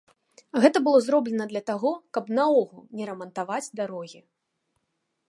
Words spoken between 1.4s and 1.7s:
для